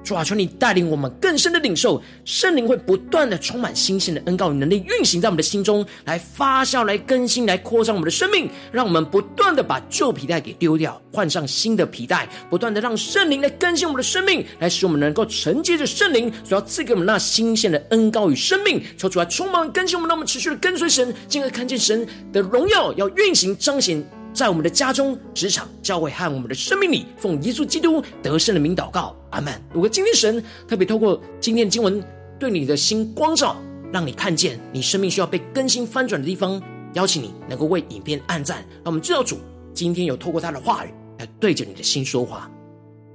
[0.04, 24.04] 主啊，求你带领我们更深的领受，圣灵会不断的充满新鲜的恩膏与能力运行在我们的心中，来发酵、来更新、来扩张我们的生命，让我们不断的把旧皮带给丢掉，换上新的皮带，不断的让圣灵来更新我们的生命，来使我们能够承接着圣灵所要赐给我们那新鲜的恩膏与生命，求主来充满更新我们，让我们持续的跟随神，进而看见神的荣耀要运行彰显。
[24.34, 29.54] 在我们的家中、职场、教会和我们的生命里，奉耶稣基督得胜的名祷告，阿门。
[29.74, 32.02] 如果今天神特别透过今天的经文
[32.40, 33.58] 对你的心光照，
[33.92, 36.62] 让你看见你生命需要被更新翻转的地方，
[36.94, 39.38] 邀请你能够为影片按赞，让我们知道主
[39.74, 42.50] 今天有透过他的话语来对着你的心说话。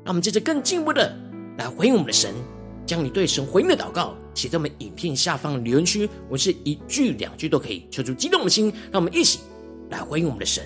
[0.04, 1.16] 让我们接着更进一步的
[1.56, 2.34] 来回应我们的神，
[2.84, 9.40] 将你对神回应的祷告写在我们影片下方的留言区，我是一句两句都可以，求主激动的心，让我们一起
[9.90, 10.62] 来回应我们的神。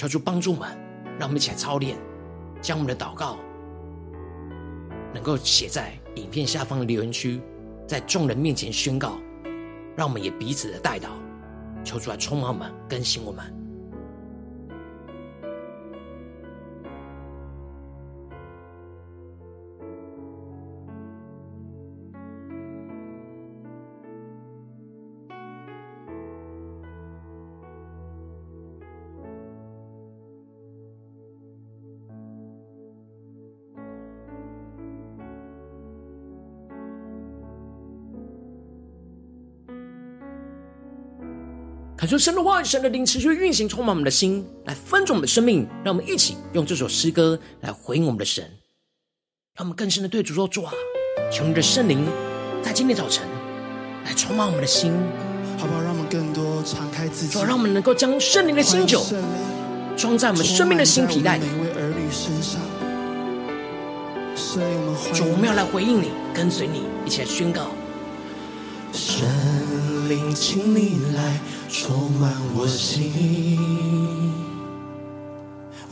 [0.00, 0.66] 求主帮助我们，
[1.18, 1.94] 让我们一起来操练，
[2.62, 3.36] 将我们的祷告
[5.12, 7.38] 能够写在影片下方的留言区，
[7.86, 9.18] 在众人面前宣告，
[9.94, 11.08] 让我们也彼此的代祷，
[11.84, 13.59] 求主来充满我们，更新我们。
[42.10, 45.64] 求神的话语、神的灵持续运行，充满我们的心，来分足我们的生命。
[45.84, 48.42] 让我们一起用这首诗歌来回应我们的神，
[49.56, 50.72] 让我们更深的对主说：主啊，
[51.32, 52.04] 求你的圣灵
[52.64, 53.22] 在今天早晨
[54.04, 54.92] 来充满我们的心，
[55.56, 55.80] 好不好？
[55.80, 59.06] 让我们更多敞开自己，主啊，让我们能够将圣灵的新酒
[59.96, 61.44] 装在我们生命的新皮带里。
[61.46, 62.60] 每位儿女身上，
[64.56, 65.14] 我们。
[65.14, 67.68] 主，我们要来回应你，跟随你，一起来宣告。
[68.92, 69.24] 圣
[70.08, 71.38] 灵，请你来
[71.72, 74.32] 充满我心，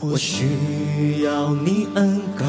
[0.01, 2.45] 我需要你恩膏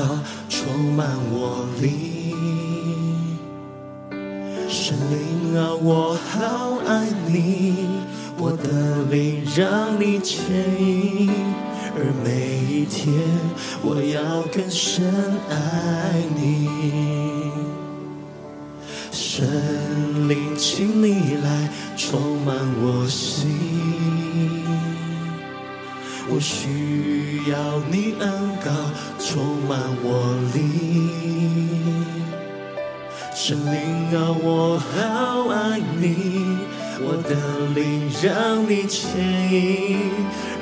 [0.48, 3.38] 充满我灵。
[4.68, 7.86] 圣灵啊，我好爱你，
[8.36, 10.40] 我的灵让你牵
[10.80, 11.30] 引，
[11.94, 13.14] 而每一天
[13.82, 15.14] 我要更深
[15.48, 16.68] 爱你。
[19.40, 23.48] 神灵，请你来充满我心，
[26.28, 28.30] 我需要你恩
[28.62, 28.70] 膏
[29.18, 32.04] 充满我灵。
[33.34, 36.58] 神灵啊，我好爱你，
[37.02, 37.34] 我的
[37.74, 39.18] 灵让你牵
[39.50, 39.98] 引，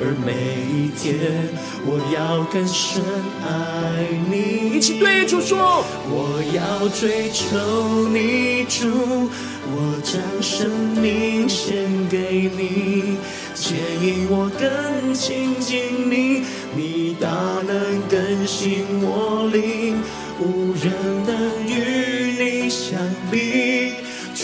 [0.01, 0.31] 而每
[0.71, 1.49] 一天
[1.85, 3.03] 我要更深
[3.43, 4.77] 爱你。
[4.77, 9.29] 一起对主说：我要追求你，主，
[9.71, 13.17] 我将生命献给你，
[13.53, 17.27] 牵引我更亲近你，你大
[17.67, 20.01] 能更新我灵，
[20.39, 20.93] 无人
[21.27, 21.58] 能。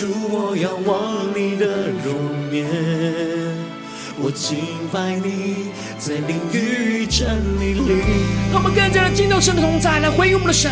[0.05, 1.65] 主，我仰望你的
[2.05, 2.13] 容
[2.53, 2.67] 颜。
[4.21, 4.57] 我敬
[4.93, 7.27] 拜你，在灵与真
[7.59, 8.03] 理里。
[8.53, 10.71] 让我们更加的敬到神的同在，来回应我们的神。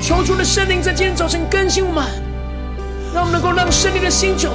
[0.00, 2.04] 求主的圣灵在今天早晨更新我们，
[3.12, 4.50] 让我们能够让圣灵的新酒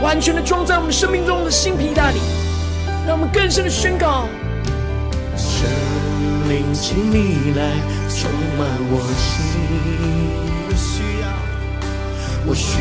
[0.00, 2.20] 完全的装在我们生命中的新皮带里。
[3.06, 4.28] 让我们更深的宣告：
[5.36, 5.66] 圣
[6.48, 7.72] 灵，请你来
[8.08, 9.85] 充满我心。
[12.48, 12.78] 我需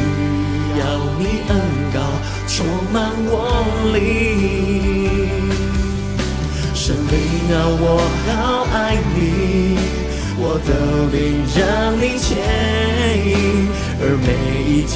[0.80, 0.82] 要
[1.18, 1.52] 你恩
[1.92, 2.00] 膏
[2.48, 3.34] 充满我
[3.94, 3.98] 灵，
[6.76, 7.16] 圣灵
[7.52, 7.84] 啊，我
[8.28, 9.20] 好爱你，
[10.38, 10.70] 我的
[11.12, 11.18] 灵
[11.58, 11.60] 让
[12.00, 12.38] 你牵
[13.26, 13.68] 引，
[14.00, 14.28] 而每
[14.72, 14.94] 一天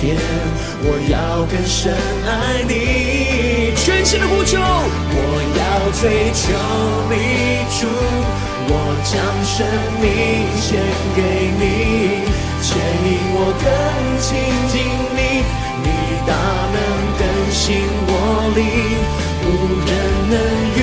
[0.83, 1.17] 我要
[1.49, 1.91] 更深
[2.27, 2.29] 爱
[2.67, 3.73] 你。
[3.75, 6.45] 全新的呼求，我要追求
[7.09, 7.13] 你，
[7.79, 7.87] 主，
[8.69, 9.57] 我将生
[9.99, 10.05] 命
[10.61, 10.67] 献
[11.15, 11.19] 给
[11.57, 12.29] 你。
[12.61, 13.65] 牵引我更
[14.19, 14.27] 亲
[14.67, 14.75] 近
[15.15, 15.19] 你，
[15.83, 15.87] 你
[16.27, 16.31] 大
[16.75, 16.77] 能
[17.17, 17.63] 更新
[18.05, 18.11] 我
[18.55, 18.59] 灵，
[19.45, 19.47] 无
[19.87, 19.91] 人
[20.29, 20.35] 能
[20.75, 20.79] 与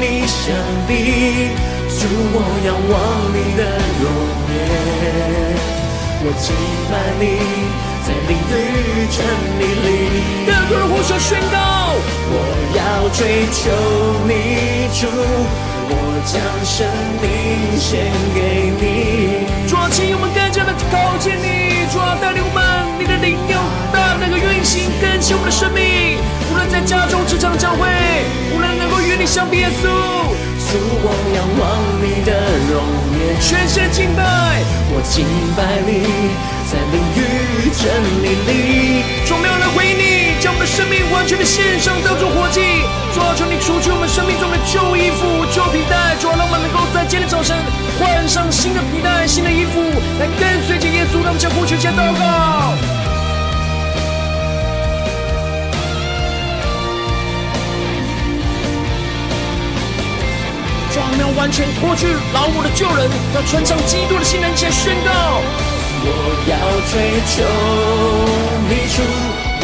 [0.00, 0.42] 你相
[0.88, 0.90] 比。
[1.88, 2.00] 主，
[2.34, 2.36] 我
[2.66, 2.92] 仰望
[3.32, 3.38] 你。
[3.54, 3.62] 的
[4.02, 4.04] 容
[4.50, 4.52] 颜，
[6.24, 6.44] 我敬
[6.90, 7.22] 拜你，
[8.02, 9.16] 在灵与真
[9.60, 9.86] 理里。
[10.44, 11.54] 更多人呼求宣告，
[12.30, 12.34] 我
[12.74, 13.62] 要追求
[14.26, 15.06] 你，主。
[15.86, 15.92] 我
[16.24, 16.34] 将
[16.64, 16.88] 生
[17.20, 17.24] 命
[17.78, 18.82] 献给你，
[19.68, 19.78] 主，我
[20.94, 22.62] 靠近你，主啊，带领我们，
[23.00, 23.58] 你的灵有
[23.92, 26.18] 大能够运行更新我们的生命，
[26.48, 27.90] 无论在家中、职场、教会，
[28.54, 32.30] 无论能够与你相比，耶稣，主，我仰望你的
[32.70, 32.86] 容
[33.18, 34.22] 颜，全身敬拜，
[34.94, 35.26] 我敬
[35.58, 36.06] 拜你，
[36.70, 37.82] 在灵与真
[38.22, 40.13] 理里，终，没有人回应你。
[40.66, 42.60] 生命完全的献上，当作活祭。
[43.12, 46.16] 主啊，求你除去我们生命中的旧衣服、旧皮带。
[46.20, 47.56] 主啊，让我们能够在今天早晨
[47.98, 49.80] 换上新的皮带、新的衣服，
[50.18, 51.22] 来跟随着耶稣。
[51.22, 52.74] 让我们将呼求、加祷告。
[60.90, 65.10] 主啊，我们完全脱去老我的旧人，要穿上基督的新人，前宣告：
[66.06, 66.08] 我
[66.48, 66.56] 要
[66.88, 67.44] 追求
[68.68, 69.02] 你主。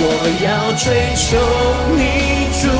[0.02, 0.08] 我
[0.40, 1.36] 要追求
[1.94, 2.72] 你，主，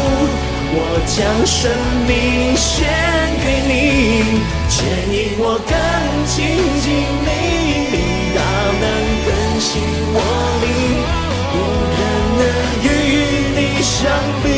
[0.73, 1.71] 我将生
[2.09, 2.89] 命献
[3.45, 4.41] 给你，
[4.71, 4.79] 牵
[5.13, 5.77] 引我更
[6.25, 6.89] 亲近
[7.21, 7.29] 你，
[7.93, 7.97] 你
[8.33, 8.41] 大
[8.81, 8.85] 能
[9.27, 9.29] 更
[9.61, 9.69] 新
[10.15, 10.19] 我
[10.65, 10.65] 灵，
[11.53, 11.57] 无
[11.93, 12.01] 人
[12.41, 12.43] 能
[12.89, 12.89] 与
[13.55, 13.93] 你相
[14.43, 14.49] 比。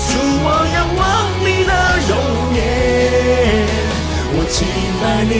[0.00, 1.04] 主，我仰望
[1.44, 1.72] 你的
[2.08, 2.10] 容
[2.56, 2.58] 颜，
[4.32, 4.64] 我敬
[5.02, 5.30] 拜你，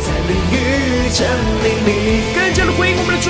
[0.00, 0.56] 在灵与
[1.12, 1.20] 真
[1.62, 1.88] 理里，
[2.34, 3.28] 更加的回应我们的主。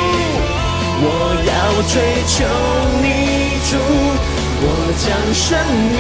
[1.01, 1.07] 我
[1.47, 1.51] 要
[1.87, 1.95] 追
[2.27, 2.35] 求
[3.03, 3.07] 你，
[3.71, 3.71] 主，
[4.61, 4.65] 我
[4.99, 5.47] 将生
[5.95, 5.97] 命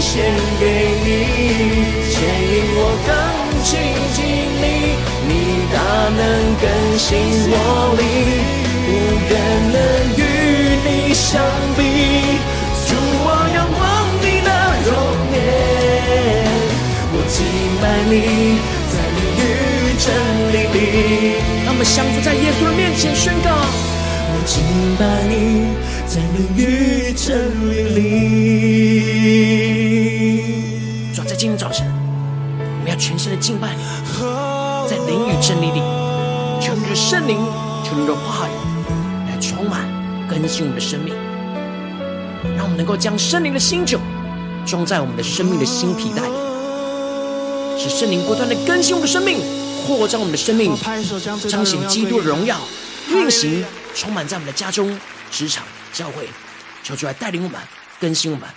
[0.00, 0.10] 献
[0.58, 0.62] 给
[1.06, 1.08] 你，
[2.10, 2.18] 牵
[2.50, 3.08] 引我更
[3.62, 3.70] 亲
[4.12, 4.18] 近
[4.58, 4.98] 你，
[5.28, 5.30] 你
[5.70, 5.78] 大
[6.18, 6.18] 能
[6.58, 6.66] 更
[6.98, 7.06] 新
[7.48, 7.54] 我
[7.96, 8.02] 灵，
[8.86, 8.90] 无
[9.30, 9.32] 人
[9.70, 9.78] 能
[10.18, 10.20] 与
[10.84, 11.40] 你相
[11.76, 11.78] 比。
[12.88, 12.90] 主，
[13.22, 13.80] 我仰望
[14.20, 14.50] 你的
[14.84, 14.90] 容
[15.32, 15.38] 颜，
[17.12, 17.38] 我敬
[17.80, 18.12] 拜你，
[18.90, 19.40] 在灵与
[19.96, 20.04] 真
[20.52, 20.76] 理里，
[21.64, 23.89] 让我们降服在耶稣的面前宣告。
[24.30, 24.62] 来敬
[24.96, 25.66] 拜你，
[26.06, 28.00] 在灵与真理里。
[31.12, 31.84] 主，在今天早晨，
[32.58, 33.82] 我们要全心的敬拜你，
[34.88, 35.80] 在灵与真理里，
[36.60, 37.36] 求你的圣灵，
[37.84, 38.52] 求你的话语
[39.28, 39.88] 来充满
[40.28, 41.12] 更新我们的生命，
[42.56, 43.98] 让我们能够将圣灵的新酒
[44.64, 46.34] 装在我们的生命的新皮带里，
[47.76, 49.40] 使圣灵不断的更新我们的生命，
[49.84, 50.72] 扩张我们的生命，
[51.48, 52.56] 彰显基督的荣耀，
[53.10, 53.64] 运行
[53.94, 54.98] 充满在我们的家中、
[55.30, 56.28] 职场、教会，
[56.82, 57.60] 求主来带领我们，
[58.00, 58.48] 更新我们。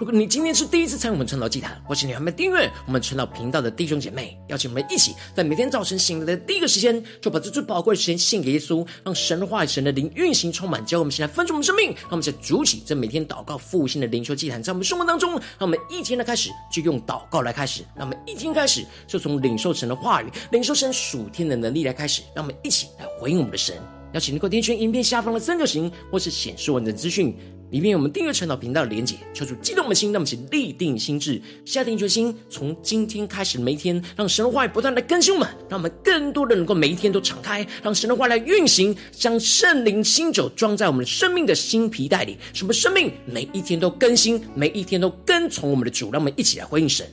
[0.00, 23.76] 如果你今天是第一次参与我们晨祷祭坛，或是你还没订阅我们晨祷频道的弟兄姐妹，邀请我们一起在每天早晨醒来的第一个时间，就把这最宝贵的时间献给耶稣，让神的话、神的灵运行充满，教我们现在分出我们生命，让我们在主起这每天祷告复兴的灵修祭坛，在我们生活当中，让我们一天的开始就用祷告来开始，让我们一天开始就从领受神的话语、领受神属天的能力来开始，让我们一起来回应我们的神。
[24.14, 27.36] 邀请你给我点选影片下方的三角形，或是显示完整资讯。
[27.70, 47.06] 里面有我们订阅陈祷频道的连接，求主激动我们的心，让我们一起立定心智，下定决心，从今天开始每一天，让神的话语不断的更新我们，让我们更多的能够每一天都敞开，让神的话来运行，将圣灵新酒装在我们生命的新皮带里，什么生命每一天都更新，每一天都跟从我们的主，让我们一起来回应神。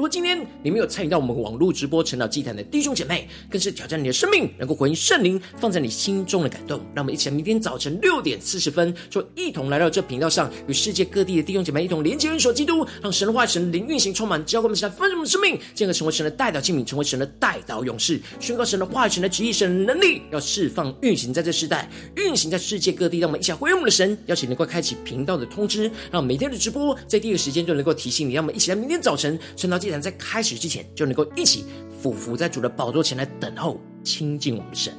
[0.00, 6.80] 如果今天你没有参与到我们网络直播晨祷祭坛的弟兄姐妹，更是挑战你的生命，能够回应圣灵放在你心中的感动。
[6.94, 21.86] 让我们一起来，明天早晨六点四十分，就一同来到这频道上，与世界各地的弟兄姐妹一同连接、联手基督，让神的话、神的灵运行充满，教会我们起来丰盛的生命，进而成为神的代表器皿，成为神的代祷勇士，宣告神的话语、神的旨意、神的能力，要释放运行在这世代，
[22.16, 23.18] 运行在世界各地。
[23.18, 28.32] 让我们一起来回应我们的神，邀请能够开启频道的通知，让每天的直播在第一个时间就能够提醒你。
[28.32, 31.64] 让我们一起来，明天早晨晨祷祭然在开始之前，就能够一起
[32.00, 34.94] 俯伏在主的宝座前来等候亲近我们的神。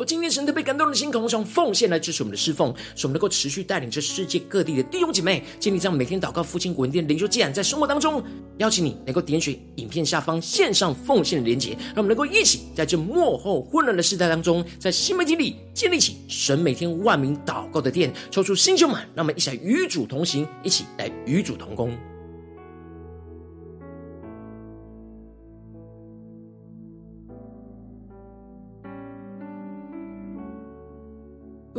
[0.00, 8.24] 若今天神特别感动的心，渴望从奉献来支持我们的侍奉，使我们能够持续带领着世界各地的弟兄姐妹建立这样每天祷告、复兴、稳定、灵修、祭坛在生活当中。
[8.56, 21.94] 邀请你能够点选影片下方线上奉献的连结，让我们能够一起在这幕后混乱的时代当中，在新媒体里建立起神每天万名祷告的殿，抽出新旧满，让我们一起来与主同行，一起来与主同工。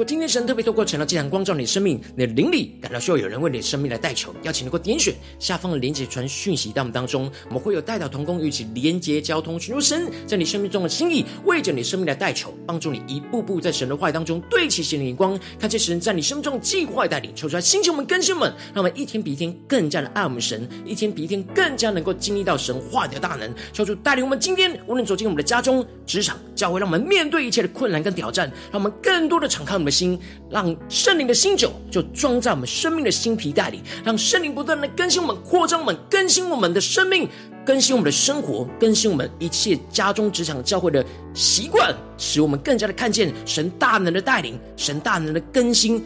[0.04, 29.72] 今天神特别透过晨祷祭坛光照你的生命，你的灵里感到需要有人为你的生命来代求，邀请能够点选下方的连接传讯息到我们当中，我们会有代祷同工与其连接交通，寻求神在你生命中的心意，为着你生命来代求，帮助你一步步在神的话语当中对齐神的眼光，看见神在你生命中的计划带领，求出来星球们更新们，让我们一天比一天更加的爱我们神，一天比一天更加能够经历到神话语的大能，求主带领我们今天无论走进我们的家中、职场、教会，让我们面对一切的困难跟挑战，让我们更多的敞开。
[29.72, 30.18] 我们的心，
[30.50, 37.28] 让圣灵的新酒就装在我们生命的新皮带里，让圣灵不断的更新我们、扩张我们、更新我们的生命、
[37.66, 46.02] 更新我们的生活、更新我们一切家中、职场、教会的习惯，使我们更加的看见神大能的带领、神大能的更新，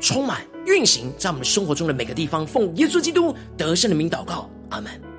[0.00, 2.46] 充满运行在我们生活中的每个地方。
[2.46, 5.09] 奉耶稣基督得胜的名祷告，阿门。